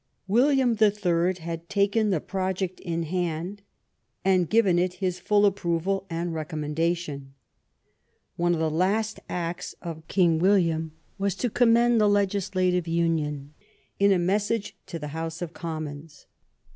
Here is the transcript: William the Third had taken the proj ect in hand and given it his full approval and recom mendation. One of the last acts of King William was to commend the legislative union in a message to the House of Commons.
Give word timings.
William 0.27 0.77
the 0.77 0.89
Third 0.89 1.37
had 1.37 1.69
taken 1.69 2.09
the 2.09 2.19
proj 2.19 2.63
ect 2.63 2.79
in 2.79 3.03
hand 3.03 3.61
and 4.25 4.49
given 4.49 4.79
it 4.79 4.93
his 4.93 5.19
full 5.19 5.45
approval 5.45 6.07
and 6.09 6.31
recom 6.31 6.65
mendation. 6.73 7.25
One 8.35 8.55
of 8.55 8.59
the 8.59 8.71
last 8.71 9.19
acts 9.29 9.75
of 9.79 10.07
King 10.07 10.39
William 10.39 10.91
was 11.19 11.35
to 11.35 11.51
commend 11.51 12.01
the 12.01 12.09
legislative 12.09 12.87
union 12.87 13.53
in 13.99 14.11
a 14.11 14.17
message 14.17 14.75
to 14.87 14.97
the 14.97 15.09
House 15.09 15.39
of 15.39 15.53
Commons. 15.53 16.25